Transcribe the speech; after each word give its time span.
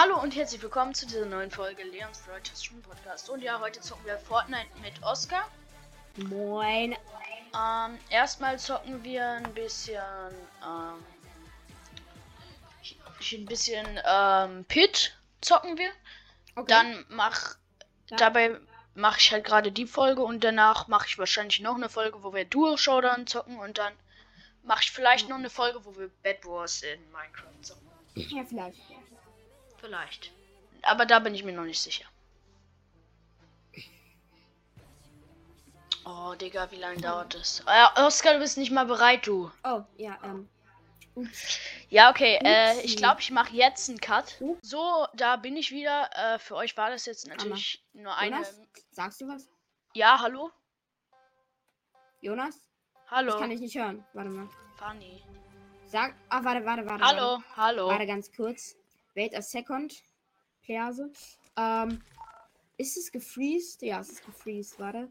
hallo 0.00 0.16
und 0.22 0.36
herzlich 0.36 0.62
willkommen 0.62 0.94
zu 0.94 1.08
dieser 1.08 1.26
neuen 1.26 1.50
Folge 1.50 1.82
Leons 1.82 2.24
Deutsches 2.24 2.62
Stream 2.62 2.80
Podcast. 2.82 3.28
Und 3.30 3.42
ja, 3.42 3.58
heute 3.58 3.80
zocken 3.80 4.06
wir 4.06 4.16
Fortnite 4.16 4.68
mit 4.80 4.92
Oscar. 5.02 5.48
Moin. 6.14 6.92
Ähm, 7.52 7.98
erstmal 8.08 8.60
zocken 8.60 9.02
wir 9.02 9.28
ein 9.28 9.54
bisschen, 9.54 10.00
ähm, 10.64 11.04
ein 13.32 13.46
bisschen, 13.46 14.00
ähm, 14.06 14.64
Pit 14.66 15.18
zocken 15.40 15.76
wir. 15.76 15.90
Okay. 16.54 16.66
Dann 16.68 17.04
mach, 17.08 17.56
Ja. 18.06 18.18
dabei 18.18 18.56
mache 18.94 19.18
ich 19.18 19.32
halt 19.32 19.44
gerade 19.44 19.72
die 19.72 19.88
Folge 19.88 20.22
und 20.22 20.44
danach 20.44 20.86
mache 20.86 21.08
ich 21.08 21.18
wahrscheinlich 21.18 21.58
noch 21.58 21.74
eine 21.74 21.88
Folge, 21.88 22.22
wo 22.22 22.32
wir 22.32 22.44
Duo 22.44 22.76
Showdown 22.76 23.26
zocken 23.26 23.58
und 23.58 23.78
dann 23.78 23.92
mache 24.62 24.82
ich 24.84 24.92
vielleicht 24.92 25.28
noch 25.28 25.38
eine 25.38 25.50
Folge, 25.50 25.84
wo 25.84 25.96
wir 25.96 26.08
Bad 26.22 26.44
Wars 26.44 26.82
in 26.82 27.00
Minecraft 27.10 27.62
zocken. 27.62 27.88
Ja, 28.14 28.44
vielleicht. 28.44 28.78
Vielleicht. 29.78 30.32
Aber 30.82 31.06
da 31.06 31.18
bin 31.18 31.34
ich 31.34 31.44
mir 31.44 31.52
noch 31.52 31.64
nicht 31.64 31.80
sicher. 31.80 32.04
Oh, 36.04 36.34
Digga, 36.34 36.70
wie 36.70 36.76
lange 36.76 37.00
dauert 37.00 37.34
das? 37.34 37.62
Ah, 37.66 38.06
Oskar, 38.06 38.34
du 38.34 38.40
bist 38.40 38.56
nicht 38.56 38.70
mal 38.70 38.86
bereit, 38.86 39.26
du. 39.26 39.50
Oh, 39.64 39.82
ja, 39.96 40.18
ähm. 40.24 40.48
Ja, 41.90 42.10
okay. 42.10 42.38
Äh, 42.44 42.80
ich 42.82 42.96
glaube, 42.96 43.20
ich 43.20 43.30
mache 43.30 43.54
jetzt 43.54 43.88
einen 43.88 44.00
Cut. 44.00 44.40
So, 44.62 45.06
da 45.14 45.36
bin 45.36 45.56
ich 45.56 45.70
wieder. 45.72 46.08
Äh, 46.14 46.38
für 46.38 46.54
euch 46.54 46.76
war 46.76 46.90
das 46.90 47.06
jetzt 47.06 47.26
natürlich 47.26 47.84
nur 47.92 48.16
eine. 48.16 48.36
Jonas, 48.36 48.60
sagst 48.92 49.20
du 49.20 49.28
was? 49.28 49.48
Ja, 49.94 50.18
hallo? 50.20 50.50
Jonas? 52.20 52.56
Ich 52.56 53.10
Hallo. 53.10 53.38
kann 53.38 53.50
dich 53.50 53.60
nicht 53.60 53.74
hören. 53.76 54.04
Warte 54.12 54.30
mal. 54.30 54.48
Fanny. 54.76 55.22
Sag. 55.86 56.14
Ah, 56.28 56.44
warte, 56.44 56.64
warte, 56.64 56.86
warte. 56.86 57.04
Hallo, 57.04 57.22
Warte, 57.32 57.56
hallo. 57.56 57.88
warte 57.88 58.06
ganz 58.06 58.30
kurz. 58.34 58.76
Wait 59.18 59.34
a 59.34 59.42
second. 59.42 60.00
Perse. 60.64 61.10
Ähm. 61.56 62.00
Ist 62.76 62.96
es 62.96 63.10
gefreezed? 63.10 63.82
Ja, 63.82 63.98
es 63.98 64.10
ist 64.10 64.24
gefreezed. 64.24 64.78
Warte. 64.78 65.10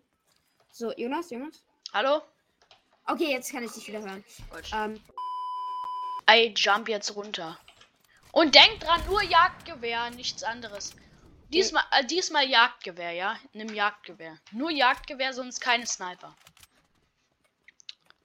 So, 0.72 0.94
Jonas, 0.94 1.30
Jonas? 1.30 1.61
Hallo? 1.91 2.22
Okay, 3.05 3.31
jetzt 3.31 3.52
kann 3.52 3.66
ich 3.66 3.72
dich 3.73 3.86
wieder 3.89 3.99
hören. 3.99 4.23
Gut. 4.49 4.72
Ähm, 4.73 5.02
I 6.30 6.53
jump 6.55 6.88
jetzt 6.88 7.14
runter. 7.17 7.59
Und 8.31 8.55
denkt 8.55 8.83
dran, 8.83 9.05
nur 9.08 9.22
Jagdgewehr, 9.22 10.09
nichts 10.11 10.42
anderes. 10.42 10.95
Diesmal, 11.49 11.83
äh, 11.92 12.05
diesmal 12.05 12.47
Jagdgewehr, 12.47 13.11
ja? 13.11 13.38
Nimm 13.52 13.73
Jagdgewehr. 13.73 14.38
Nur 14.52 14.71
Jagdgewehr, 14.71 15.33
sonst 15.33 15.59
keine 15.59 15.86
Sniper. 15.86 16.33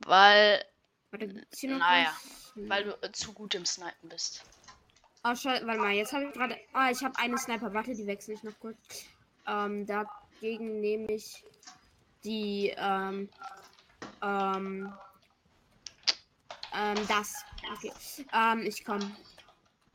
Weil, 0.07 0.65
warte, 1.11 1.45
Naja, 1.67 2.17
weil 2.55 2.85
du 2.85 3.03
äh, 3.03 3.11
zu 3.11 3.33
gut 3.33 3.57
im 3.57 3.67
Snipen 3.67 4.09
bist. 4.09 4.45
Oh, 5.25 5.35
schau, 5.37 5.51
warte 5.51 5.79
mal, 5.79 5.93
jetzt 5.93 6.13
habe 6.13 6.25
ich 6.25 6.33
gerade. 6.33 6.59
Ah, 6.73 6.91
ich 6.91 7.03
habe 7.03 7.17
eine 7.17 7.39
Sniper. 7.39 7.73
Warte, 7.73 7.95
die 7.95 8.07
wechsle 8.07 8.35
ich 8.35 8.43
noch 8.43 8.59
kurz. 8.59 8.77
Ähm, 9.47 9.87
dagegen 9.87 10.81
nehme 10.81 11.13
ich 11.13 11.45
die, 12.25 12.75
ähm, 12.77 13.29
ähm, 14.21 14.93
ähm, 16.75 17.07
das. 17.07 17.45
Okay. 17.77 17.93
Ähm, 18.33 18.63
ich 18.63 18.85
komme. 18.85 19.17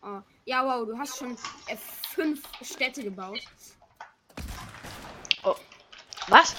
Oh. 0.02 0.22
Ja, 0.46 0.64
wow, 0.66 0.88
du 0.88 0.98
hast 0.98 1.18
schon 1.18 1.34
äh, 1.68 1.76
fünf 1.76 2.42
Städte 2.62 3.04
gebaut. 3.04 3.42
Oh. 5.44 5.56
Was? 6.30 6.56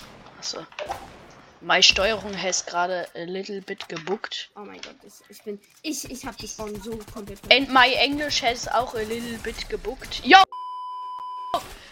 Meine 1.60 1.82
Steuerung 1.82 2.40
has 2.40 2.64
gerade 2.64 3.08
a 3.14 3.24
little 3.24 3.60
bit 3.60 3.88
gebuckt. 3.88 4.50
Oh 4.54 4.60
mein 4.60 4.80
Gott, 4.80 4.96
ich 5.28 5.42
bin. 5.42 5.60
Ich, 5.82 6.08
ich 6.08 6.24
habe 6.24 6.36
die 6.36 6.46
Spawn 6.46 6.80
so 6.82 6.98
komplett. 7.12 7.40
And 7.52 7.68
my 7.70 7.92
English 7.94 8.42
has 8.42 8.68
auch 8.68 8.94
a 8.94 9.02
little 9.02 9.38
bit 9.38 9.68
gebuckt. 9.68 10.24
Yo! 10.24 10.38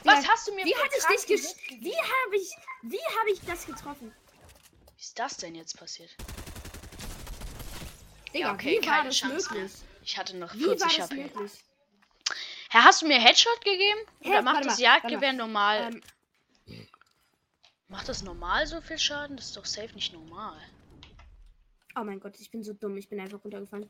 Was 0.05 0.25
Ja, 0.25 0.31
hast 0.31 0.47
du 0.47 0.55
mir 0.55 0.65
Wie 0.65 0.75
hatte 0.77 0.95
ich 0.97 1.05
dich 1.05 1.27
gesch 1.27 1.55
Wie 1.81 1.97
habe 1.97 2.37
ich. 2.37 2.51
Wie 2.83 3.19
habe 3.19 3.31
ich 3.33 3.41
das 3.45 3.67
getroffen? 3.67 4.15
Wie 4.95 5.01
ist 5.01 5.19
das 5.19 5.37
denn 5.39 5.57
jetzt 5.57 5.77
passiert? 5.77 6.11
Digga, 8.33 8.53
okay, 8.53 8.79
wie 8.81 8.87
keine 8.87 9.11
Chance 9.11 9.53
möglich? 9.53 9.73
Ich 10.05 10.17
hatte 10.17 10.37
noch 10.37 10.55
Wie 10.55 10.67
war 10.67 10.77
40 10.77 10.97
das 10.97 11.11
HP. 11.11 11.31
Herr, 12.71 12.85
hast 12.85 13.03
du 13.03 13.07
mir 13.07 13.19
Headshot 13.19 13.65
gegeben? 13.65 14.01
Hä? 14.21 14.31
Oder 14.31 14.43
macht 14.43 14.65
das 14.65 14.79
mal, 14.79 14.83
Jagdgewehr 14.83 15.33
normal? 15.33 15.93
Ähm, 15.93 16.03
Macht 17.89 18.09
das 18.09 18.23
normal 18.23 18.67
so 18.67 18.81
viel 18.81 18.99
Schaden? 18.99 19.37
Das 19.37 19.47
ist 19.47 19.57
doch 19.57 19.65
safe 19.65 19.95
nicht 19.95 20.13
normal. 20.13 20.57
Oh 21.95 22.03
mein 22.03 22.19
Gott, 22.19 22.39
ich 22.41 22.51
bin 22.51 22.63
so 22.63 22.73
dumm. 22.73 22.97
Ich 22.97 23.09
bin 23.09 23.21
einfach 23.21 23.43
runtergefallen. 23.45 23.89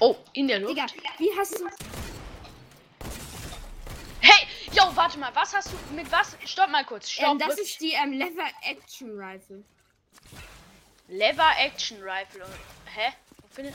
Oh, 0.00 0.16
in 0.32 0.48
der 0.48 0.60
Luft. 0.60 0.72
Digga, 0.72 0.86
wie 1.18 1.30
hast 1.36 1.60
du. 1.60 1.66
Hey, 4.20 4.46
yo, 4.72 4.84
warte 4.94 5.18
mal, 5.18 5.34
was 5.34 5.54
hast 5.54 5.72
du 5.72 5.94
mit 5.94 6.10
was? 6.12 6.36
Stopp 6.44 6.70
mal 6.70 6.84
kurz. 6.84 7.10
Stopp. 7.10 7.32
Ähm, 7.32 7.38
das 7.38 7.48
wirklich. 7.48 7.72
ist 7.72 7.80
die 7.80 7.92
ähm, 7.92 8.12
Lever 8.12 8.48
Action 8.62 9.10
Rifle. 9.18 9.64
Lever 11.10 11.50
Action 11.58 11.98
Rifle. 12.02 12.46
Hä? 12.86 13.12
Wo, 13.42 13.48
findet, 13.48 13.74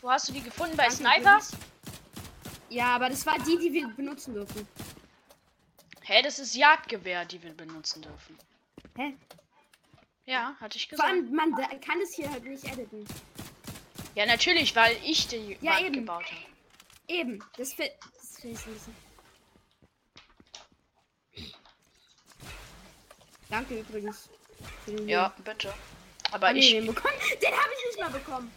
wo 0.00 0.10
hast 0.10 0.28
du 0.28 0.32
die 0.32 0.42
gefunden? 0.42 0.76
Bei 0.76 0.88
Snipers? 0.90 1.52
Ja, 2.70 2.94
aber 2.96 3.10
das 3.10 3.26
war 3.26 3.38
die, 3.38 3.58
die 3.58 3.72
wir 3.72 3.88
benutzen 3.88 4.32
dürfen. 4.34 4.66
Hä, 6.00 6.22
das 6.22 6.38
ist 6.38 6.54
Jagdgewehr, 6.54 7.24
die 7.26 7.42
wir 7.42 7.54
benutzen 7.54 8.00
dürfen. 8.02 8.38
Hä? 8.96 9.14
Ja, 10.24 10.56
hatte 10.60 10.78
ich 10.78 10.88
Vor 10.88 10.96
gesagt. 10.96 11.10
allem, 11.10 11.34
man 11.34 11.54
kann 11.80 12.00
es 12.00 12.14
hier 12.14 12.30
halt 12.30 12.44
nicht 12.44 12.64
editen. 12.64 13.06
Ja, 14.14 14.24
natürlich, 14.26 14.74
weil 14.74 14.96
ich 15.04 15.28
die 15.28 15.58
Ja, 15.60 15.72
Wand 15.72 15.82
eben. 15.86 15.92
gebaut 15.94 16.24
habe. 16.24 16.46
Eben. 17.08 17.44
Das 17.56 17.74
finde 17.74 17.92
das 18.16 18.38
find 18.40 18.58
ich 18.58 18.66
ein 18.66 18.72
bisschen. 18.72 18.96
Danke 23.50 23.80
übrigens. 23.80 24.30
Ja, 25.06 25.34
bitte. 25.44 25.74
Aber 26.32 26.52
nee, 26.52 26.60
ich. 26.60 26.70
den 26.72 26.86
bekommen. 26.86 27.14
Den 27.40 27.52
habe 27.52 27.70
ich 27.78 27.86
nicht 27.86 28.00
mal 28.00 28.10
bekommen. 28.10 28.52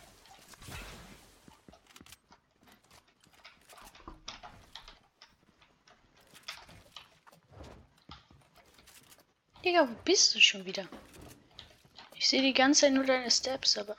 Digga, 9.64 9.90
wo 9.90 9.96
bist 10.04 10.36
du 10.36 10.40
schon 10.40 10.64
wieder? 10.66 10.88
Ich 12.14 12.30
sehe 12.30 12.42
die 12.42 12.54
ganze 12.54 12.82
Zeit 12.82 12.94
nur 12.94 13.04
deine 13.04 13.32
Steps, 13.32 13.78
aber. 13.78 13.96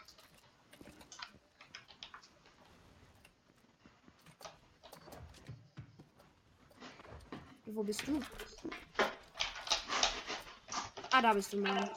Wo 7.66 7.82
bist 7.82 8.06
du? 8.06 8.20
Ah, 11.10 11.20
da 11.20 11.34
bist 11.34 11.52
du, 11.52 11.58
Mann. 11.58 11.90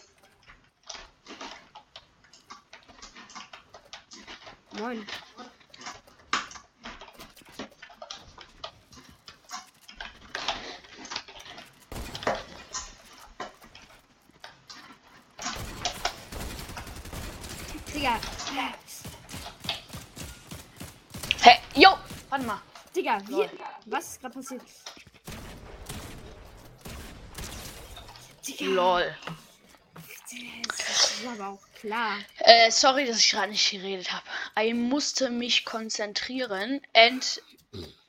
Moin. 4.80 5.06
Digga, 17.94 18.20
Hä? 21.42 21.60
Yo! 21.76 21.90
Warte 22.30 22.46
mal. 22.46 22.60
Digga, 22.96 23.20
wie, 23.28 23.50
was 23.86 24.06
ist 24.06 24.22
gerade 24.22 24.34
passiert? 24.34 24.62
Digga, 28.48 28.66
Lol. 28.66 29.16
das 30.68 31.26
war 31.26 31.34
aber 31.34 31.48
auch 31.50 31.70
klar. 31.82 32.18
Äh, 32.38 32.72
sorry, 32.72 33.06
dass 33.06 33.20
ich 33.20 33.32
gerade 33.32 33.52
nicht 33.52 33.72
geredet 33.72 34.10
habe. 34.12 34.24
Ich 34.62 34.74
musste 34.74 35.30
mich 35.30 35.64
konzentrieren. 35.64 36.82
And 36.94 37.42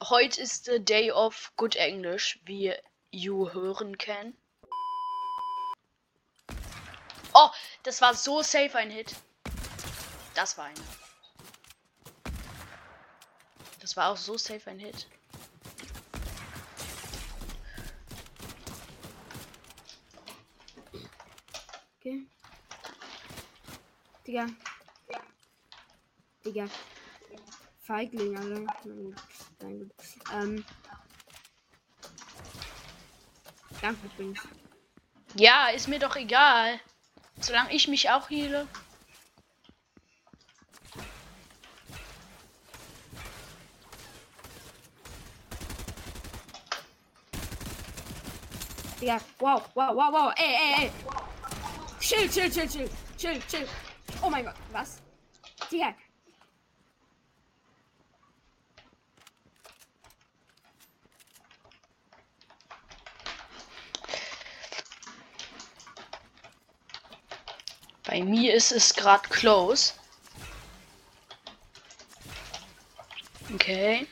heute 0.03 0.41
ist 0.41 0.65
the 0.65 0.85
day 0.85 1.13
of 1.13 1.53
good 1.57 1.77
English, 1.77 2.41
wie 2.45 2.75
you 3.13 3.53
hören 3.53 3.97
can. 3.97 4.35
Oh, 7.35 7.51
das 7.85 8.01
war 8.01 8.15
so 8.15 8.43
safe 8.43 8.77
ein 8.77 8.91
Hit. 8.91 9.15
Das 10.35 10.59
war 10.59 10.65
einer. 10.65 10.81
Das 13.79 13.97
war 13.97 14.11
auch 14.11 14.17
so 14.17 14.37
safe 14.37 14.69
ein 14.69 14.81
Hit. 14.81 15.07
Okay. 22.01 22.27
Digga. 24.27 24.49
Digga. 26.45 26.69
Feigling, 27.81 28.37
Alter. 28.37 28.67
Na 29.61 29.69
gut. 29.69 29.93
Ähm. 30.33 30.65
Danke 33.81 34.07
übrigens. 34.07 34.41
Ja, 35.35 35.69
ist 35.69 35.89
mir 35.89 35.99
doch 35.99 36.17
egal. 36.17 36.81
Solange 37.41 37.73
ich 37.75 37.89
mich 37.89 38.11
auch 38.11 38.31
heile. 38.31 38.69
Digga, 49.01 49.19
wow, 49.39 49.63
wow, 49.75 49.95
wow, 49.95 50.13
wow. 50.13 50.33
Ey, 50.37 50.55
ey, 50.55 50.85
ey. 50.85 50.93
Chill, 52.01 52.29
chill, 52.29 52.51
chill, 52.51 52.69
chill. 52.69 52.91
Chill, 53.17 53.41
chill. 53.49 53.67
Oh 54.23 54.29
mein 54.29 54.45
Gott, 54.45 54.57
was? 54.73 55.01
Digga. 55.71 55.95
Bei 68.11 68.25
mir 68.25 68.55
ist 68.55 68.73
es 68.73 68.93
gerade 68.93 69.29
close. 69.29 69.93
Okay. 73.55 74.05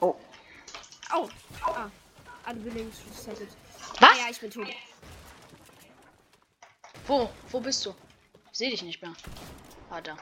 Oh. 0.00 0.16
Oh. 1.14 1.28
Ah. 1.62 1.88
Alle 2.44 2.58
Billings 2.58 2.96
resettet. 3.08 3.50
Was? 4.00 4.10
Ah, 4.10 4.16
ja, 4.16 4.26
ich 4.28 4.40
bin 4.40 4.50
tot. 4.50 4.66
Wo? 7.06 7.30
Wo 7.52 7.60
bist 7.60 7.86
du? 7.86 7.94
Ich 8.50 8.58
sehe 8.58 8.70
dich 8.70 8.82
nicht 8.82 9.00
mehr. 9.00 9.14
Ah, 9.90 10.00
da. 10.00 10.16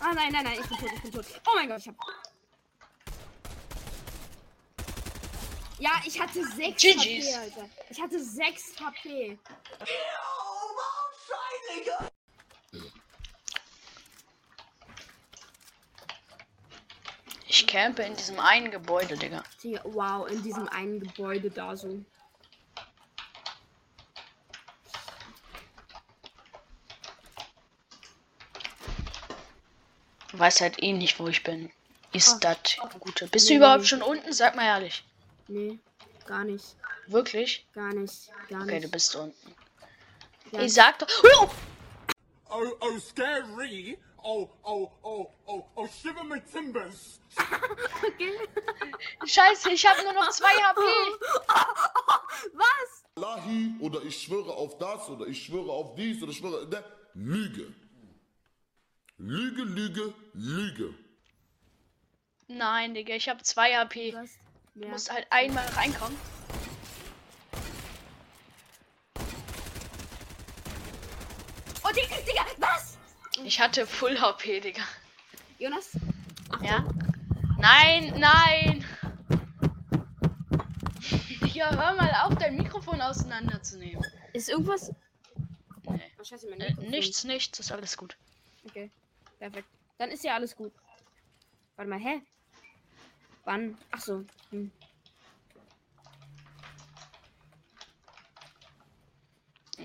Ah, 0.00 0.12
nein, 0.12 0.30
nein, 0.30 0.44
nein, 0.44 0.58
ich 0.60 0.68
bin 0.68 0.78
tot, 0.78 0.90
ich 0.94 1.02
bin 1.04 1.12
tot. 1.12 1.24
Oh 1.46 1.52
mein 1.54 1.70
Gott, 1.70 1.80
ich 1.80 1.88
hab. 1.88 1.96
Ja, 5.78 5.92
ich 6.04 6.20
hatte 6.20 6.44
6 6.44 6.82
GG's. 6.82 6.98
HP, 6.98 7.34
Alter. 7.34 7.68
Ich 7.88 8.00
hatte 8.00 8.22
6 8.22 8.80
HP. 8.80 9.38
Ich 17.46 17.66
campe 17.66 18.02
in 18.02 18.14
diesem 18.14 18.38
einen 18.38 18.70
Gebäude, 18.70 19.16
Digga. 19.16 19.42
Digga, 19.62 19.80
wow, 19.84 20.28
in 20.30 20.42
diesem 20.42 20.68
einen 20.68 21.00
Gebäude 21.00 21.50
da 21.50 21.76
so. 21.76 22.04
Du 30.30 30.38
weißt 30.38 30.60
halt 30.60 30.82
eh 30.82 30.92
nicht, 30.92 31.18
wo 31.18 31.28
ich 31.28 31.42
bin. 31.42 31.70
Ist 32.12 32.40
das 32.44 32.58
Gute. 33.00 33.26
Bist 33.28 33.48
du 33.48 33.52
Nee. 33.54 33.58
überhaupt 33.58 33.86
schon 33.86 34.02
unten? 34.02 34.32
Sag 34.32 34.56
mal 34.56 34.64
ehrlich. 34.64 35.04
Nee, 35.46 35.78
gar 36.26 36.44
nicht. 36.44 36.64
Wirklich? 37.06 37.66
Gar 37.74 37.94
nicht. 37.94 38.28
Gar 38.48 38.62
Okay, 38.62 38.74
nicht. 38.74 38.84
du 38.84 38.90
bist 38.90 39.14
unten. 39.16 39.54
Ja. 40.52 40.62
Ich 40.62 40.74
sag 40.74 40.98
doch. 40.98 41.08
Oh! 41.40 41.48
Oh, 42.50 42.72
oh, 42.80 42.98
scary. 42.98 43.98
Oh, 44.24 44.48
oh, 44.64 44.90
oh, 45.02 45.30
oh, 45.46 45.64
oh, 45.76 45.86
shiver 45.86 46.24
my 46.24 46.40
timbers. 46.40 47.20
Okay. 48.06 48.32
Scheiße, 49.26 49.70
ich 49.70 49.86
habe 49.86 50.02
nur 50.02 50.12
noch 50.14 50.30
2 50.30 50.46
HP. 50.46 50.80
Was? 52.54 53.04
Lahi 53.16 53.74
oder 53.80 54.02
ich 54.02 54.22
schwöre 54.22 54.52
auf 54.52 54.78
das 54.78 55.08
oder 55.08 55.26
ich 55.26 55.44
schwöre 55.44 55.70
auf 55.70 55.94
dies 55.94 56.22
oder 56.22 56.32
ich 56.32 56.38
schwöre. 56.38 56.66
Ne? 56.66 56.84
Lüge. 57.14 57.74
Lüge, 59.18 59.62
Lüge, 59.62 60.14
Lüge. 60.34 60.94
Nein, 62.48 62.94
Digga, 62.94 63.14
ich 63.14 63.28
habe 63.28 63.42
2 63.42 63.76
HP. 63.76 64.14
Du 64.74 64.88
musst 64.88 65.12
halt 65.12 65.26
einmal 65.30 65.66
reinkommen. 65.68 66.16
Oh, 71.88 71.92
Digga, 71.94 72.16
Digga, 72.20 72.44
was? 72.58 72.98
Ich 73.44 73.60
hatte 73.60 73.86
Full 73.86 74.20
HP, 74.20 74.60
Digga. 74.60 74.82
Jonas? 75.58 75.96
Ja? 76.60 76.86
Nein, 77.56 78.12
nein! 78.18 78.84
Ja, 81.54 81.70
hör 81.74 81.94
mal 81.94 82.12
auf, 82.24 82.34
dein 82.34 82.56
Mikrofon 82.56 83.00
auseinanderzunehmen. 83.00 84.04
Ist 84.34 84.50
irgendwas? 84.50 84.92
Nee. 85.88 86.12
Oh, 86.20 86.24
scheiße, 86.24 86.50
Äh, 86.50 86.74
nichts, 86.74 87.24
nichts, 87.24 87.58
ist 87.58 87.72
alles 87.72 87.96
gut. 87.96 88.18
Okay, 88.66 88.90
perfekt. 89.38 89.68
Dann 89.96 90.10
ist 90.10 90.24
ja 90.24 90.34
alles 90.34 90.54
gut. 90.54 90.72
Warte 91.76 91.88
mal, 91.88 92.00
hä? 92.00 92.20
Wann? 93.44 93.78
Ach 93.92 94.00
so. 94.00 94.24
Hm. 94.50 94.70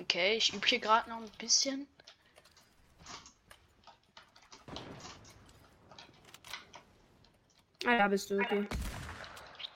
Okay, 0.02 0.36
ich 0.36 0.54
übe 0.54 0.68
hier 0.68 0.80
gerade 0.80 1.10
noch 1.10 1.18
ein 1.18 1.32
bisschen. 1.38 1.88
Ah, 7.86 7.98
da 7.98 8.08
bist 8.08 8.30
du, 8.30 8.40
okay. 8.40 8.68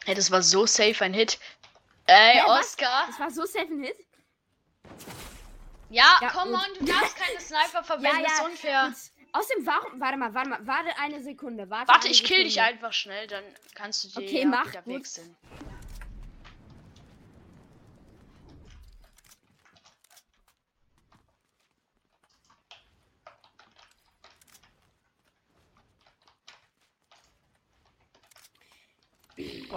Hey, 0.06 0.16
das 0.16 0.32
war 0.32 0.42
so 0.42 0.66
safe 0.66 1.04
ein 1.04 1.14
Hit. 1.14 1.40
Ey, 2.06 2.36
Hä, 2.36 2.42
was? 2.48 2.68
Oscar. 2.68 3.06
Das 3.08 3.20
war 3.20 3.30
so 3.32 3.46
safe 3.46 3.68
ein 3.72 3.84
Hit. 3.84 3.98
Ja, 5.90 6.18
Ja, 6.22 6.30
komm 6.30 6.54
on, 6.54 6.62
du 6.80 6.86
darfst 6.86 7.16
keine 7.20 7.40
Sniper 7.40 7.84
verwenden, 7.84 8.26
ist 8.26 8.42
unfair. 8.44 8.88
gut. 8.90 8.98
Außerdem, 9.34 9.66
warum? 9.66 10.00
Warte 10.00 10.18
mal, 10.18 10.34
warte 10.34 10.50
mal, 10.50 10.60
warte 10.66 10.98
eine 11.00 11.22
Sekunde. 11.22 11.70
Warte, 11.70 11.90
Warte, 11.90 12.06
eine 12.06 12.12
ich 12.12 12.24
kill 12.24 12.44
dich 12.46 12.54
Sekunde. 12.56 12.74
einfach 12.74 12.94
schnell, 12.94 13.28
dann 13.28 13.44
kannst 13.76 14.04
du 14.04 14.08
dir 14.10 14.26
Okay, 14.26 14.42
ja 14.42 14.48
mach, 14.48 14.68
wieder 14.68 14.82
gut. 14.82 15.08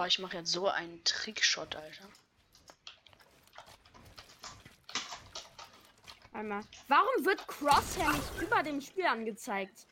Boah, 0.00 0.06
ich 0.06 0.18
mache 0.18 0.38
jetzt 0.38 0.52
so 0.52 0.66
einen 0.66 1.04
Trickshot, 1.04 1.76
Alter. 1.76 2.08
Warte 6.32 6.48
mal. 6.48 6.64
Warum 6.88 7.26
wird 7.26 7.46
Crosshair 7.46 8.10
nicht 8.10 8.40
über 8.40 8.62
dem 8.62 8.80
Spiel 8.80 9.04
angezeigt? 9.04 9.86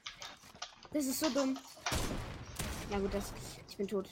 Das 0.94 1.04
ist 1.04 1.20
so 1.20 1.28
dumm. 1.28 1.58
Ja 2.90 2.98
gut, 3.00 3.12
das. 3.12 3.34
Ich 3.68 3.76
bin 3.76 3.86
tot. 3.86 4.08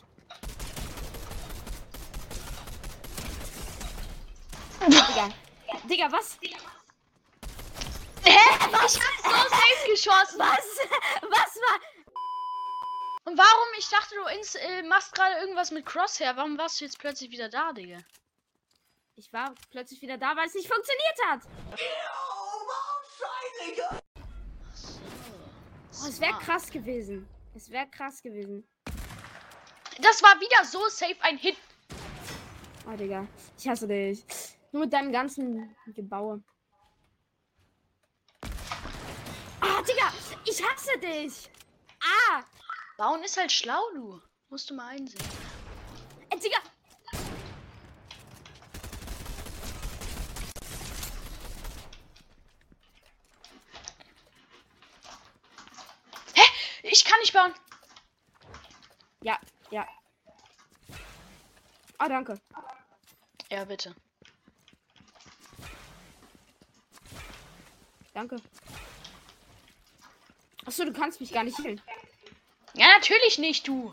Digga. 4.86 5.30
Digga, 5.88 6.12
was? 6.12 6.36
Hä? 8.22 8.36
Ich 8.36 8.68
hab 8.68 8.90
so 8.90 8.98
safe 8.98 9.90
geschossen. 9.90 10.40
Was? 10.40 10.66
Was 11.22 11.56
war? 11.56 11.95
Und 13.26 13.36
warum? 13.36 13.68
Ich 13.76 13.88
dachte, 13.88 14.14
du 14.14 14.24
ins, 14.38 14.54
äh, 14.54 14.84
machst 14.84 15.12
gerade 15.12 15.40
irgendwas 15.40 15.72
mit 15.72 15.84
Crosshair. 15.84 16.36
Warum 16.36 16.56
warst 16.58 16.80
du 16.80 16.84
jetzt 16.84 17.00
plötzlich 17.00 17.32
wieder 17.32 17.48
da, 17.48 17.72
Digga? 17.72 17.98
Ich 19.16 19.32
war 19.32 19.52
plötzlich 19.72 20.00
wieder 20.00 20.16
da, 20.16 20.36
weil 20.36 20.46
es 20.46 20.54
nicht 20.54 20.68
funktioniert 20.68 21.18
hat. 21.26 21.40
Oh, 25.90 26.06
es 26.06 26.20
wäre 26.20 26.38
krass 26.38 26.70
gewesen. 26.70 27.28
Es 27.56 27.68
wäre 27.68 27.88
krass 27.88 28.22
gewesen. 28.22 28.64
Das 29.98 30.22
war 30.22 30.38
wieder 30.38 30.64
so 30.64 30.86
safe 30.88 31.16
ein 31.22 31.36
Hit. 31.36 31.56
Oh, 32.86 32.96
Digga. 32.96 33.26
Ich 33.58 33.66
hasse 33.66 33.88
dich. 33.88 34.24
Nur 34.70 34.82
mit 34.84 34.92
deinem 34.92 35.10
ganzen 35.10 35.74
Gebaue. 35.86 36.44
Ah, 39.60 39.82
Digga. 39.82 40.12
Ich 40.44 40.62
hasse 40.62 40.96
dich. 40.98 41.50
Ah. 42.00 42.44
Bauen 42.96 43.22
ist 43.22 43.36
halt 43.36 43.52
schlau, 43.52 43.82
du. 43.94 44.22
Musst 44.48 44.70
du 44.70 44.74
mal 44.74 44.88
einsehen. 44.88 45.22
Äh, 46.30 46.38
Digga. 46.38 46.58
Ich 56.82 57.04
kann 57.04 57.18
nicht 57.20 57.32
bauen. 57.32 57.52
Ja, 59.20 59.38
ja. 59.70 59.86
Ah, 61.98 62.08
danke. 62.08 62.40
Ja, 63.50 63.64
bitte. 63.64 63.94
Danke. 68.14 68.36
Achso, 70.64 70.84
du 70.84 70.92
kannst 70.92 71.20
mich 71.20 71.32
gar 71.32 71.44
nicht 71.44 71.56
hilfen. 71.56 71.82
Ja, 72.76 72.86
natürlich 72.88 73.38
nicht, 73.38 73.66
du. 73.66 73.92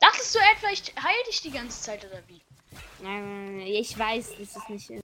Dachtest 0.00 0.34
du 0.34 0.38
etwa, 0.56 0.70
ich 0.72 0.82
heil 1.02 1.22
dich 1.28 1.40
die 1.42 1.50
ganze 1.50 1.80
Zeit 1.82 2.04
oder 2.04 2.22
wie? 2.26 2.40
Nein, 3.02 3.60
ich 3.60 3.96
weiß, 3.98 4.36
dass 4.38 4.56
es 4.56 4.68
nicht 4.68 4.90
ist. 4.90 5.02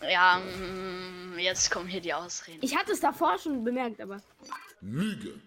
Aber 0.00 0.10
Ja, 0.10 0.38
mm, 0.38 1.38
jetzt 1.38 1.70
kommen 1.70 1.88
hier 1.88 2.00
die 2.00 2.12
Ausreden. 2.14 2.60
ich 2.62 2.76
hatte 2.76 2.92
es 2.92 3.00
davor 3.00 3.38
schon 3.38 3.64
bemerkt, 3.64 4.00
aber. 4.00 4.22
Lüge. 4.80 5.40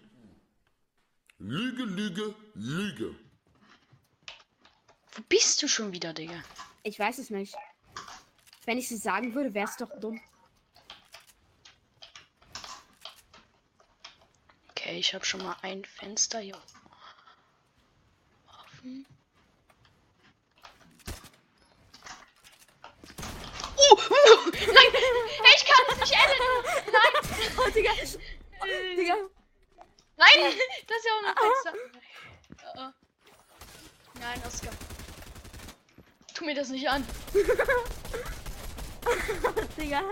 Lüge, 1.38 1.84
Lüge, 1.84 2.34
Lüge. 2.54 3.14
Wo 5.14 5.22
bist 5.28 5.62
du 5.62 5.68
schon 5.68 5.92
wieder, 5.92 6.12
Digga? 6.12 6.42
Ich 6.82 6.98
weiß 6.98 7.18
es 7.18 7.30
nicht. 7.30 7.54
Wenn 8.66 8.78
ich 8.78 8.90
es 8.90 9.02
sagen 9.02 9.34
würde, 9.34 9.54
wäre 9.54 9.66
es 9.68 9.76
doch 9.76 9.90
dumm. 10.00 10.20
Okay, 14.90 14.98
ich 14.98 15.14
habe 15.14 15.24
schon 15.24 15.44
mal 15.44 15.54
ein 15.62 15.84
Fenster 15.84 16.40
hier 16.40 16.58
offen. 18.48 19.06
Uh, 23.78 23.94
uh, 23.94 24.50
nein, 24.50 24.90
ich 25.54 25.64
kann 25.64 25.84
es 25.90 26.00
nicht 26.00 26.12
editen. 26.12 26.42
Nein, 26.90 27.12
Oh, 27.56 27.70
Digga. 27.70 27.92
Digga. 28.96 29.14
nein, 30.16 30.38
das 30.88 30.98
ist 30.98 31.06
ja 31.06 31.12
auch 31.12 31.22
ein 31.24 31.36
Fenster. 31.36 31.72
Oh, 32.64 32.78
oh. 32.78 32.90
Nein, 34.18 34.42
Oscar. 34.44 34.72
Tu 36.34 36.44
mir 36.44 36.56
das 36.56 36.70
nicht 36.70 36.88
an. 36.88 37.06
Digga. 39.76 40.02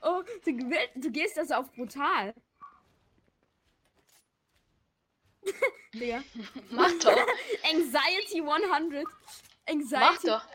Oh, 0.00 0.22
du, 0.46 0.52
du 0.94 1.10
gehst 1.10 1.36
das 1.36 1.50
auf 1.50 1.70
brutal. 1.72 2.32
Digga. 5.98 6.22
Mach 6.70 6.90
doch, 7.02 7.26
Anxiety 7.64 8.40
100. 8.42 9.04
Anxiety. 9.68 9.96
mach 9.98 10.18
doch, 10.22 10.46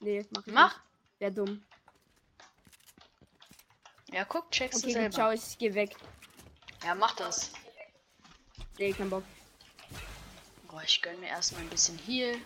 Nee, 0.00 0.26
mach 0.30 0.46
ich 0.46 0.52
mach. 0.52 0.72
nicht. 0.74 0.80
Wär 1.20 1.30
dumm. 1.30 1.62
Ja, 4.12 4.24
guck, 4.24 4.50
checkst 4.50 4.82
Okay, 4.82 4.86
du 4.88 4.92
selber. 5.00 5.14
ciao, 5.14 5.30
ich 5.30 5.56
geh 5.58 5.72
weg. 5.74 5.94
Ja, 6.84 6.94
mach 6.94 7.14
das. 7.16 7.52
Nee, 8.78 8.92
kein 8.92 9.10
Bock. 9.10 9.24
Oh, 10.72 10.80
ich 10.84 11.00
gönn 11.02 11.18
mir 11.20 11.28
erstmal 11.28 11.62
ein 11.62 11.68
bisschen 11.68 11.98
Heal. 11.98 12.36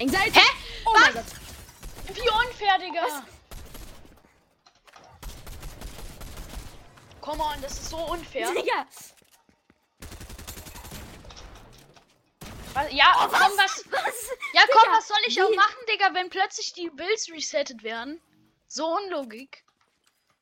Anxiety. 0.00 0.38
Hä? 0.38 0.46
Oh 0.86 0.92
Was? 0.94 1.02
mein 1.02 1.14
Gott. 1.14 1.24
Wie 2.16 2.28
unfair, 2.30 2.78
Digga! 2.78 3.24
Come 7.30 7.42
on, 7.44 7.62
das 7.62 7.72
ist 7.78 7.90
so 7.90 7.96
unfair. 7.98 8.48
Digga. 8.54 8.86
Was- 12.74 12.92
Ja, 12.92 13.12
komm, 13.30 13.30
was. 13.56 13.84
Was? 13.88 14.30
Ja, 14.52 14.62
komm, 14.72 14.82
Digga, 14.82 14.96
was 14.96 15.06
soll 15.06 15.16
ich 15.28 15.40
auch 15.40 15.48
wie? 15.48 15.54
machen, 15.54 15.76
Digga, 15.88 16.12
wenn 16.14 16.28
plötzlich 16.28 16.72
die 16.72 16.90
Builds 16.90 17.30
resettet 17.30 17.84
werden? 17.84 18.20
So 18.66 18.84
unlogik. 18.96 19.62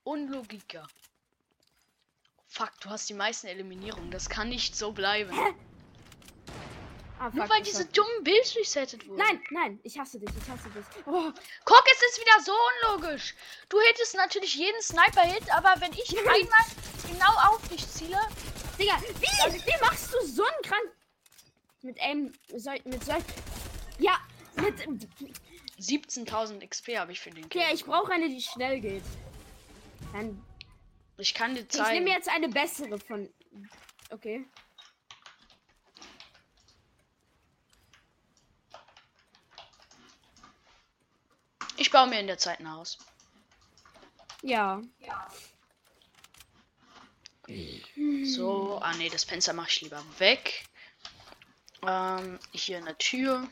Unlogiker. 0.04 0.87
Fuck, 2.47 2.73
du 2.80 2.88
hast 2.88 3.07
die 3.11 3.14
meisten 3.14 3.49
Eliminierungen. 3.49 4.11
Das 4.11 4.30
kann 4.30 4.49
nicht 4.49 4.75
so 4.75 4.92
bleiben. 4.92 5.37
Ah, 7.21 7.31
Nur 7.33 7.49
weil 7.49 7.63
ich 7.63 7.69
diese 7.69 7.85
dummen 7.87 8.23
Builds 8.23 8.55
resettet 8.57 9.07
wurden. 9.09 9.19
Nein, 9.19 9.43
nein, 9.51 9.81
ich 9.83 9.99
hasse 9.99 10.21
dich, 10.21 10.31
ich 10.41 10.49
hasse 10.49 10.69
dich. 10.71 10.85
Oh, 11.07 11.33
Guck, 11.65 11.85
es 11.93 12.03
ist 12.11 12.21
wieder 12.21 12.41
so 12.45 12.53
unlogisch. 12.97 13.35
Du 13.69 13.81
hättest 13.81 14.15
natürlich 14.15 14.55
jeden 14.55 14.81
Sniper-Hit, 14.81 15.51
aber 15.53 15.75
wenn 15.81 15.93
ich 15.93 16.17
einmal 16.17 16.65
genau 17.11 17.33
auf 17.51 17.67
dich 17.69 17.87
ziele, 17.89 18.19
Digga, 18.79 19.01
wie, 19.01 19.55
wie 19.67 19.81
machst 19.81 20.15
du 20.15 20.25
so 20.27 20.45
einen 20.45 20.63
krank... 20.63 20.93
Mit 21.83 21.99
Aim, 22.01 22.33
soll, 22.57 22.79
mit 22.85 23.05
soll... 23.05 23.19
Ja, 23.99 24.19
mit... 24.57 24.75
17.000 25.81 26.67
XP 26.69 26.97
habe 26.99 27.13
ich 27.13 27.21
für 27.21 27.31
den 27.31 27.49
Kill. 27.49 27.63
Okay, 27.63 27.75
ich 27.75 27.85
brauche 27.85 28.13
eine, 28.13 28.29
die 28.29 28.41
schnell 28.43 28.81
geht. 28.81 29.05
Dann, 30.13 30.41
Ich 31.17 31.35
kann 31.35 31.55
dir 31.55 31.61
ich 31.63 31.69
zeigen. 31.69 32.05
nehme 32.05 32.11
jetzt 32.17 32.29
eine 32.29 32.49
bessere 32.49 32.99
von... 33.01 33.29
Okay. 34.11 34.45
Ich 41.88 41.92
baue 41.92 42.07
mir 42.07 42.21
in 42.21 42.26
der 42.26 42.37
Zeit 42.37 42.61
ein 42.61 42.71
Haus. 42.71 42.99
Ja. 44.42 44.83
So, 48.25 48.78
ah 48.83 48.92
nee, 48.99 49.09
das 49.09 49.25
Fenster 49.25 49.54
mache 49.54 49.68
ich 49.71 49.80
lieber 49.80 50.04
weg. 50.18 50.66
Ähm, 51.80 52.38
hier 52.52 52.76
eine 52.76 52.95
Tür. 52.99 53.49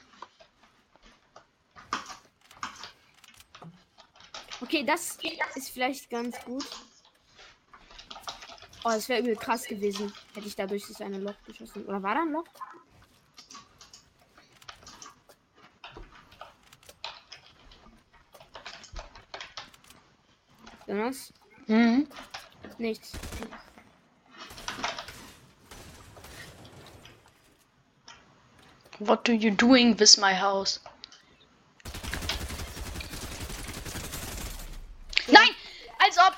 Okay, 4.61 4.85
das 4.85 5.16
ist 5.55 5.71
vielleicht 5.71 6.11
ganz 6.11 6.38
gut. 6.45 6.66
Oh, 8.85 8.90
das 8.90 9.09
wäre 9.09 9.23
übel 9.23 9.37
krass 9.37 9.64
gewesen. 9.64 10.12
Hätte 10.35 10.47
ich 10.47 10.57
dadurch 10.57 10.87
das 10.87 11.00
eine 11.00 11.21
Loch 11.21 11.43
geschossen. 11.47 11.87
Oder 11.87 12.02
war 12.02 12.16
da 12.16 12.21
ein 12.21 12.33
Loch? 12.33 12.45
Jonas? 20.97 21.33
Mhm. 21.69 22.09
Nichts. 22.79 23.12
What 28.99 29.25
do 29.25 29.33
you 29.35 29.50
doing 29.50 29.97
with 29.99 30.17
my 30.19 30.33
house? 30.33 30.81
Nein! 35.29 35.50
Als 35.99 36.17
ob! 36.19 36.35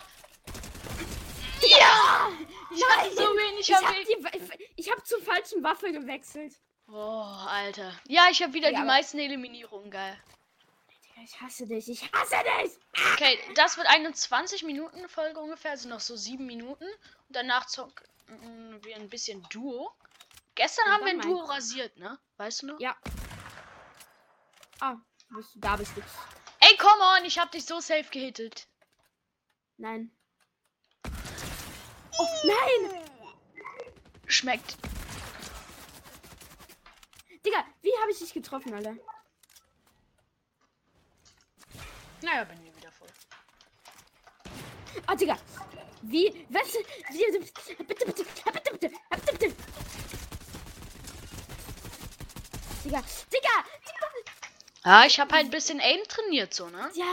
Ja! 1.62 2.30
Ich 2.74 2.84
hatte 2.84 3.14
so 3.14 3.22
wenig 3.22 3.68
Ich 3.68 3.74
hab, 3.74 3.94
die, 3.94 4.64
ich 4.76 4.90
hab 4.90 5.06
zur 5.06 5.22
falschen 5.22 5.62
Waffe 5.62 5.92
gewechselt. 5.92 6.54
Oh, 6.90 7.24
Alter. 7.46 7.92
Ja, 8.08 8.28
ich 8.30 8.42
habe 8.42 8.54
wieder 8.54 8.70
Ja, 8.70 8.80
die 8.80 8.86
meisten 8.86 9.18
Eliminierungen, 9.18 9.90
geil. 9.90 10.16
Ich 11.28 11.38
hasse 11.42 11.66
dich. 11.66 11.86
Ich 11.90 12.10
hasse 12.10 12.36
dich. 12.42 12.72
Okay, 13.12 13.38
das 13.54 13.76
wird 13.76 13.86
eine 13.86 14.10
20 14.12 14.62
Minuten 14.62 15.06
Folge 15.10 15.38
ungefähr, 15.40 15.72
also 15.72 15.86
noch 15.86 16.00
so 16.00 16.16
sieben 16.16 16.46
Minuten. 16.46 16.84
Und 16.84 17.36
danach 17.36 17.66
zocken 17.66 18.02
wir 18.82 18.96
ein 18.96 19.10
bisschen 19.10 19.46
Duo. 19.50 19.92
Gestern 20.54 20.86
haben 20.86 21.04
wir 21.04 21.12
ein 21.12 21.20
Duo 21.20 21.40
rasiert, 21.40 21.94
ne? 21.98 22.18
Weißt 22.38 22.62
du 22.62 22.68
noch? 22.68 22.80
Ja. 22.80 22.96
Ah, 24.80 24.96
bist 25.28 25.54
du, 25.54 25.58
da 25.60 25.76
bist 25.76 25.94
du. 25.98 26.02
Ey, 26.60 26.74
come 26.78 27.02
on, 27.18 27.24
ich 27.26 27.38
hab 27.38 27.52
dich 27.52 27.66
so 27.66 27.78
safe 27.78 28.08
gehittet. 28.10 28.66
Nein. 29.76 30.10
Oh, 32.18 32.26
nein! 32.44 33.06
Schmeckt. 34.26 34.78
Digga, 37.44 37.66
wie 37.82 37.92
habe 38.00 38.10
ich 38.12 38.18
dich 38.18 38.32
getroffen, 38.32 38.72
Alter? 38.72 38.96
Naja, 42.22 42.44
bin 42.44 42.58
hier 42.58 42.74
wieder 42.76 42.90
voll. 42.92 43.08
Oh, 45.10 45.14
Digga. 45.14 45.38
Wie? 46.02 46.46
Was? 46.48 46.74
Wie? 47.10 47.38
Bitte, 47.84 48.06
bitte. 48.06 48.24
Bitte, 48.52 48.72
bitte. 48.72 48.90
Bitte, 49.10 49.32
bitte. 49.32 49.54
Digga. 52.84 53.02
Digga. 53.32 53.64
Ja, 54.84 55.04
ich 55.04 55.20
habe 55.20 55.34
halt 55.34 55.46
ein 55.46 55.50
bisschen 55.50 55.80
Aim 55.80 56.02
trainiert, 56.08 56.54
so, 56.54 56.68
ne? 56.68 56.90
Ja. 56.94 57.04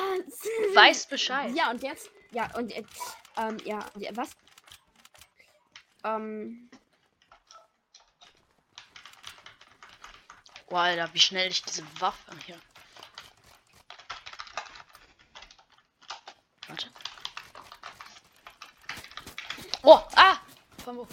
Weiß 0.73 1.07
Bescheid. 1.07 1.53
Ja, 1.55 1.71
und 1.71 1.83
jetzt? 1.83 2.09
Ja, 2.31 2.49
und 2.55 2.71
jetzt. 2.71 3.17
Ähm, 3.37 3.57
ja. 3.65 3.85
und 3.93 4.17
Was? 4.17 4.29
Ähm. 6.03 6.69
Boah, 10.69 10.81
Alter, 10.81 11.13
wie 11.13 11.19
schnell 11.19 11.51
ich 11.51 11.63
diese 11.63 11.83
Waffe 11.99 12.31
hier. 12.45 12.59
Warte. 16.67 16.89
Oh, 19.83 20.01
ah! 20.15 20.37
Von 20.83 20.97
wo? 20.97 21.07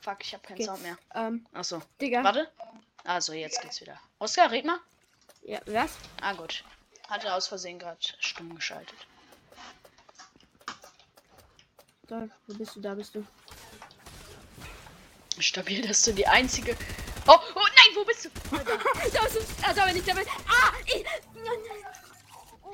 Fuck, 0.00 0.18
ich 0.20 0.34
habe 0.34 0.46
keinen. 0.46 0.62
Sound 0.62 0.82
mehr. 0.82 0.98
Ähm, 1.14 1.46
Achso. 1.52 1.82
Digga. 2.00 2.22
Warte. 2.22 2.50
Also, 3.04 3.32
jetzt 3.32 3.60
geht's 3.62 3.80
wieder. 3.80 3.98
Oskar, 4.18 4.50
red 4.50 4.64
mal. 4.64 4.78
Ja, 5.42 5.60
was? 5.66 5.96
Ah, 6.20 6.32
gut. 6.34 6.64
Hatte 7.08 7.32
aus 7.32 7.46
Versehen 7.46 7.78
gerade 7.78 7.98
stumm 8.00 8.54
geschaltet. 8.54 8.98
Da, 12.08 12.28
wo 12.46 12.54
bist 12.54 12.76
du? 12.76 12.80
Da 12.80 12.94
bist 12.94 13.14
du. 13.14 13.26
Stabil, 15.38 15.86
dass 15.86 16.02
du 16.02 16.12
die 16.12 16.26
einzige. 16.26 16.76
Oh, 17.26 17.38
oh 17.54 17.66
nein, 17.76 17.94
wo 17.94 18.04
bist 18.04 18.24
du? 18.24 18.30
da 18.50 19.22
bist 19.22 19.36
du. 19.36 19.40
Ah, 19.62 19.72
da 19.72 19.86
bin 19.86 19.96
ich, 19.96 20.04
da 20.04 20.14
bin 20.14 20.22
ich. 20.22 20.28
Ah! 20.48 20.72
Ich, 20.86 21.04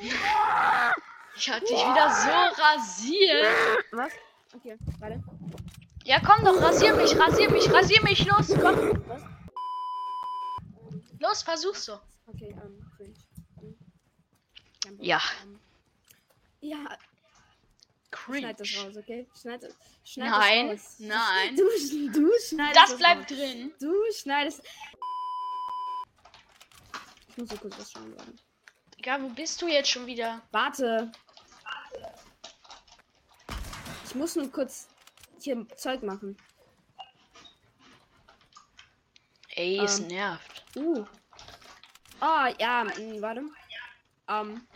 Ich 1.42 1.50
hatte 1.50 1.64
dich 1.64 1.72
wieder 1.72 2.08
so 2.08 2.62
rasiert. 2.62 3.84
was? 3.90 4.12
Okay, 4.54 4.78
warte. 5.00 5.20
Ja, 6.04 6.20
komm 6.20 6.44
doch, 6.44 6.62
rasier 6.62 6.94
mich, 6.94 7.18
rasier 7.18 7.50
mich, 7.50 7.68
rasier 7.72 8.00
mich, 8.04 8.24
los, 8.26 8.46
komm. 8.60 9.02
Was? 9.08 9.22
Los, 11.18 11.42
versuch's 11.42 11.84
so. 11.84 11.98
Okay, 12.28 12.54
ähm, 12.62 12.86
cringe. 12.96 13.14
Ja. 15.00 15.20
Ja. 16.60 16.76
Schneid 18.24 18.60
das 18.60 18.68
Cringe. 18.68 18.86
raus, 18.86 18.96
okay? 18.98 19.26
Schneid, 19.40 19.62
schneid 20.04 20.30
Nein, 20.30 20.68
das 20.68 20.80
raus. 20.84 20.96
nein. 21.00 21.56
Du, 21.56 22.20
du 22.20 22.30
schneidest 22.46 22.76
Das 22.80 22.96
bleibt 22.98 23.22
raus. 23.32 23.38
drin. 23.38 23.72
Du 23.80 23.92
schneidest. 24.14 24.62
Ich 27.30 27.36
muss 27.36 27.48
so 27.48 27.56
kurz 27.56 27.76
was 27.80 27.90
schauen. 27.90 28.14
Warte. 28.16 28.32
Digga, 28.96 29.20
wo 29.20 29.28
bist 29.30 29.60
du 29.60 29.66
jetzt 29.66 29.90
schon 29.90 30.06
wieder? 30.06 30.40
Warte. 30.52 31.10
Ich 34.04 34.14
muss 34.14 34.36
nur 34.36 34.50
kurz 34.52 34.88
hier 35.40 35.66
Zeug 35.76 36.02
machen. 36.02 36.36
Ey, 39.54 39.78
es 39.78 40.00
Ähm. 40.00 40.06
nervt. 40.08 40.64
Uh. 40.76 41.04
Ah, 42.20 42.52
ja, 42.58 42.84
mh, 42.84 43.20
warte. 43.20 43.42
Ähm. 44.28 44.66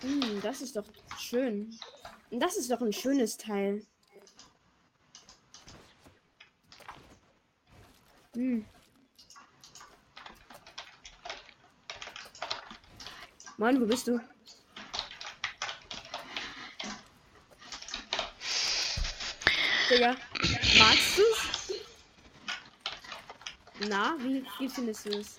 Hm, 0.00 0.40
das 0.42 0.62
ist 0.62 0.76
doch 0.76 0.86
schön. 1.18 1.78
Das 2.30 2.56
ist 2.56 2.70
doch 2.70 2.80
ein 2.80 2.92
schönes 2.92 3.36
Teil. 3.36 3.84
Hm. 8.34 8.64
Mann, 13.60 13.78
wo 13.78 13.84
bist 13.84 14.06
du? 14.08 14.18
Digga, 19.90 20.16
magst 20.78 21.18
du's? 21.18 21.78
Na, 23.88 24.14
wie, 24.20 24.44
wie 24.58 24.68
findest 24.68 25.06
du 25.06 25.10
es? 25.18 25.36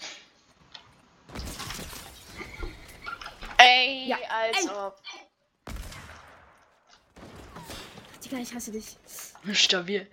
Ey, 3.57 4.07
Ja, 4.07 4.17
als 4.29 4.65
ey. 4.65 4.69
ob. 4.69 5.01
Digga, 8.23 8.37
ich 8.37 8.53
hasse 8.53 8.71
dich. 8.71 8.97
Stabil. 9.53 10.07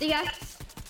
Digga, 0.00 0.20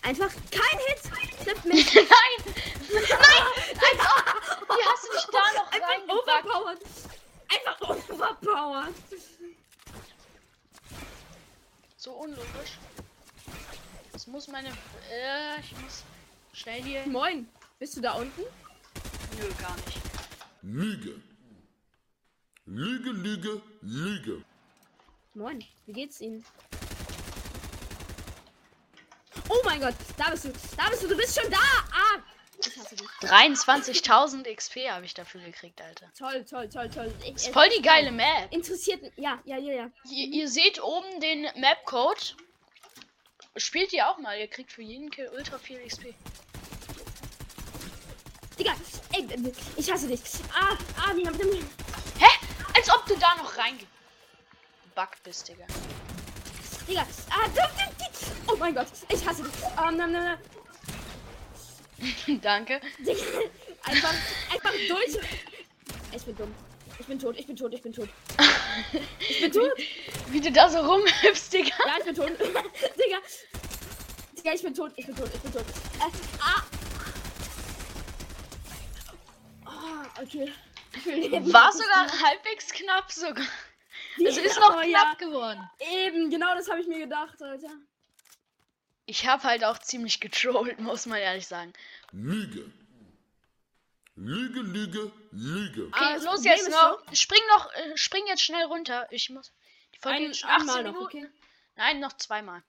einfach 0.02 0.30
kein 0.50 0.78
Hit. 0.86 1.44
Trifft 1.44 1.64
mich. 1.64 1.94
Nein! 1.94 2.54
Nein! 2.92 3.42
Ob! 3.82 4.68
Wie 4.68 4.84
hast 4.84 5.04
du 5.04 5.12
dich 5.12 5.26
da 5.32 5.52
noch 5.54 5.72
Einfach 5.72 5.88
reingepackt? 5.88 6.46
overpowered. 6.46 6.80
Einfach 7.48 7.80
overpowered. 7.80 8.94
So 11.96 12.12
unlogisch. 12.12 12.78
Das 14.12 14.26
muss 14.26 14.48
meine. 14.48 14.68
Äh, 15.10 15.60
ich 15.60 15.72
muss 15.78 16.02
schnell 16.52 16.82
hier. 16.82 17.06
Moin. 17.06 17.48
Bist 17.78 17.96
du 17.96 18.00
da 18.00 18.12
unten? 18.14 18.42
Nö, 19.38 19.48
gar 19.60 19.74
nicht. 19.76 19.98
Lüge. 20.62 21.20
Lüge, 22.66 23.10
Lüge, 23.10 23.62
Lüge. 23.80 24.44
Moin. 25.34 25.64
Wie 25.86 25.92
geht's 25.92 26.20
Ihnen? 26.20 26.44
Oh 29.48 29.60
mein 29.64 29.80
Gott. 29.80 29.94
Da 30.16 30.30
bist 30.30 30.44
du. 30.44 30.52
Da 30.76 30.88
bist 30.90 31.02
du. 31.02 31.08
Du 31.08 31.16
bist 31.16 31.38
schon 31.40 31.50
da. 31.50 31.58
Ah. 31.92 32.18
Ich 32.66 32.76
hasse 32.78 32.96
dich. 32.96 33.06
23.000 33.22 34.54
XP 34.54 34.88
habe 34.90 35.04
ich 35.04 35.14
dafür 35.14 35.40
gekriegt, 35.40 35.80
Alter. 35.80 36.10
Toll, 36.16 36.44
toll, 36.44 36.68
toll, 36.68 36.88
toll. 36.90 37.14
Ich, 37.24 37.34
Ist 37.34 37.48
voll 37.48 37.68
die 37.76 37.82
geile 37.82 38.12
Map. 38.12 38.52
Interessiert. 38.52 39.00
Ja, 39.16 39.40
ja, 39.44 39.58
ja, 39.58 39.72
ja. 39.72 39.90
Ihr, 40.10 40.28
ihr 40.28 40.48
seht 40.48 40.82
oben 40.82 41.20
den 41.20 41.42
Map-Code. 41.56 42.20
Spielt 43.56 43.92
ihr 43.92 44.08
auch 44.08 44.18
mal. 44.18 44.38
Ihr 44.38 44.48
kriegt 44.48 44.72
für 44.72 44.82
jeden 44.82 45.10
Kill 45.10 45.28
ultra 45.28 45.58
viel 45.58 45.84
XP. 45.86 46.14
Digga. 48.58 48.74
Ey, 49.12 49.22
äh, 49.22 49.52
ich 49.76 49.90
hasse 49.90 50.08
dich. 50.08 50.20
Ah, 50.54 50.76
ah, 50.96 51.12
nimm, 51.12 51.30
nimm. 51.32 51.68
Hä? 52.18 52.28
Als 52.74 52.90
ob 52.90 53.04
du 53.06 53.16
da 53.16 53.34
noch 53.36 53.52
reingebackt 53.58 55.22
bist, 55.22 55.48
Digga. 55.48 55.66
Digga. 56.88 57.06
Ah, 57.30 57.48
du, 57.48 57.54
du, 57.54 58.04
du. 58.04 58.52
Oh 58.52 58.56
mein 58.56 58.74
Gott. 58.74 58.86
Ich 59.08 59.26
hasse 59.26 59.42
dich. 59.42 59.52
Ah, 59.76 59.90
nein, 59.90 60.12
nein, 60.12 60.24
nein. 60.24 60.38
Danke. 62.42 62.80
Einfach, 63.84 64.14
einfach 64.52 64.72
durch. 64.88 65.18
Ich 66.14 66.22
bin 66.22 66.36
dumm. 66.36 66.54
Ich 67.00 67.06
bin 67.06 67.18
tot, 67.18 67.36
ich 67.36 67.46
bin 67.48 67.56
tot, 67.56 67.74
ich 67.74 67.82
bin 67.82 67.92
tot. 67.92 68.08
Ich 69.18 69.40
bin 69.40 69.50
tot. 69.52 69.70
Wie 70.28 70.40
du 70.40 70.52
da 70.52 70.68
so 70.68 70.78
rumhüpfst, 70.78 71.52
Digga. 71.52 71.74
Ja, 71.84 71.94
ich 71.98 72.04
bin 72.04 72.14
tot. 72.14 72.30
Digga. 72.30 73.18
Digga, 74.38 74.52
ich 74.54 74.62
bin 74.62 74.72
tot, 74.72 74.92
ich 74.94 75.06
bin 75.06 75.16
tot, 75.16 75.30
ich 75.34 75.40
bin 75.40 75.52
tot. 75.52 75.64
Äh, 75.98 76.10
ah. 76.40 76.62
Oh, 79.66 80.22
okay. 80.22 80.52
War 81.52 81.72
sogar 81.72 82.06
halbwegs 82.22 82.68
knapp 82.68 83.10
sogar. 83.10 83.46
Es 84.24 84.36
ist 84.36 84.60
noch 84.60 84.74
aber 84.74 84.82
knapp 84.82 85.18
geworden. 85.18 85.68
Eben, 85.80 86.30
genau 86.30 86.54
das 86.54 86.68
habe 86.70 86.80
ich 86.80 86.86
mir 86.86 86.98
gedacht, 87.00 87.42
Alter. 87.42 87.70
Ich 89.06 89.26
habe 89.26 89.42
halt 89.42 89.64
auch 89.64 89.78
ziemlich 89.78 90.20
getrollt, 90.20 90.78
muss 90.80 91.06
man 91.06 91.18
ehrlich 91.18 91.46
sagen. 91.46 91.72
Lüge. 92.12 92.70
Lüge, 94.14 94.60
Lüge, 94.60 95.10
Lüge. 95.30 95.86
Okay, 95.86 95.98
Ah, 95.98 96.14
los 96.16 96.24
Problem 96.24 96.44
jetzt 96.44 96.70
noch. 96.70 97.02
Spring 97.14 97.40
noch, 97.48 97.72
äh, 97.74 97.96
spring 97.96 98.26
jetzt 98.26 98.42
schnell 98.42 98.64
runter. 98.66 99.06
Ich 99.10 99.30
muss. 99.30 99.52
Die 99.94 99.98
Folge 99.98 100.18
Ein, 100.18 100.24
geht 100.26 100.36
schon 100.36 100.50
18 100.50 100.60
einmal 100.68 100.82
noch, 100.84 100.92
Minuten. 100.92 101.16
okay? 101.24 101.28
Nein, 101.76 102.00
noch 102.00 102.12
zweimal. 102.14 102.62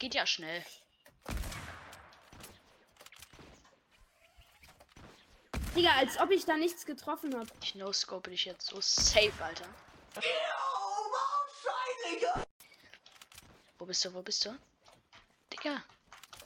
Geht 0.00 0.14
ja 0.14 0.26
schnell. 0.26 0.64
Digga, 5.76 5.92
als 5.96 6.18
ob 6.18 6.30
ich 6.32 6.44
da 6.44 6.56
nichts 6.56 6.84
getroffen 6.84 7.34
habe. 7.38 7.48
Ich 7.62 7.76
no-scope 7.76 8.30
dich 8.30 8.44
jetzt 8.44 8.66
so 8.66 8.80
safe, 8.80 9.32
Alter. 9.42 9.66
Wo 13.78 13.86
bist 13.86 14.04
du? 14.04 14.12
Wo 14.14 14.22
bist 14.22 14.44
du? 14.46 14.56
Digga. 15.60 15.82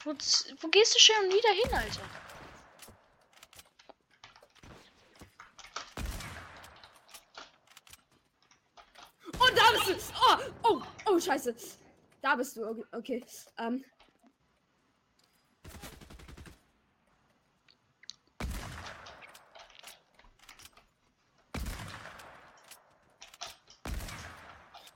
Wo, 0.04 0.10
wo 0.10 0.68
gehst 0.68 0.94
du 0.94 0.98
schon 0.98 1.30
wieder 1.30 1.50
hin, 1.50 1.72
Alter? 1.72 2.02
Und 9.38 9.58
da 9.58 9.70
bist 9.72 10.10
du. 10.10 10.14
Oh, 10.20 10.38
oh, 10.62 10.82
oh, 11.06 11.18
scheiße. 11.18 11.54
Da 12.22 12.34
bist 12.34 12.56
du. 12.56 12.64
Okay. 12.64 12.84
okay. 12.92 13.24
Ähm. 13.58 13.84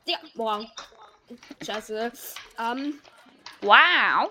Ja, 0.06 0.18
boah. 0.34 0.66
Scheiße. 1.62 2.12
Ähm. 2.58 3.00
Wow. 3.60 4.30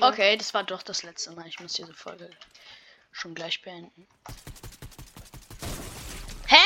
Okay, 0.00 0.36
das 0.36 0.54
war 0.54 0.64
doch 0.64 0.82
das 0.82 1.02
letzte 1.02 1.32
Mal. 1.32 1.46
Ich 1.46 1.58
muss 1.60 1.72
diese 1.72 1.94
Folge 1.94 2.30
schon 3.12 3.34
gleich 3.34 3.60
beenden. 3.62 4.06
Hä? 6.46 6.56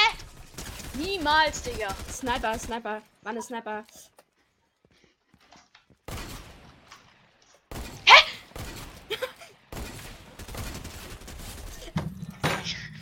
Niemals, 0.94 1.62
Digga. 1.62 1.94
Sniper, 2.10 2.58
Sniper. 2.58 3.02
Wann 3.22 3.36
ist 3.36 3.46
Sniper? 3.46 3.84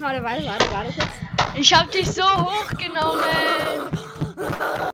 Warte, 0.03 0.21
warte, 0.25 0.45
warte, 0.45 0.71
warte 0.73 0.93
kurz. 0.95 1.11
Ich 1.55 1.73
hab 1.73 1.89
dich 1.93 2.11
so 2.11 2.25
hochgenommen. 2.25 3.23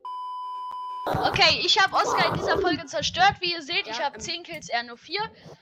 Okay, 1.38 1.61
ich 1.64 1.79
habe 1.79 1.94
Oscar 1.94 2.27
in 2.27 2.35
dieser 2.35 2.59
Folge 2.59 2.85
zerstört. 2.87 3.37
Wie 3.38 3.53
ihr 3.53 3.62
seht, 3.62 3.87
ich 3.87 4.03
habe 4.03 4.16
ähm. 4.16 4.20
10 4.20 4.42
Kills, 4.42 4.68
er 4.68 4.83
nur 4.83 4.98
4. 4.98 5.20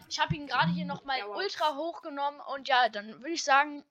Ich 0.08 0.18
habe 0.18 0.34
ihn 0.34 0.46
gerade 0.46 0.70
hier 0.72 0.86
nochmal 0.86 1.18
Ja, 1.18 1.26
wow. 1.28 1.36
ultra 1.36 1.74
hochgenommen. 1.74 2.40
Und 2.40 2.66
ja, 2.66 2.88
dann 2.88 3.08
würde 3.20 3.32
ich 3.32 3.44
sagen, 3.44 3.84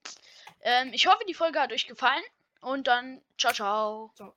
ähm, 0.62 0.90
ich 0.94 1.06
hoffe, 1.06 1.24
die 1.30 1.36
Folge 1.36 1.60
hat 1.60 1.72
euch 1.72 1.86
gefallen. 1.86 2.24
Und 2.60 2.88
dann, 2.88 3.22
ciao, 3.38 3.54
ciao. 3.54 4.12
So. 4.16 4.34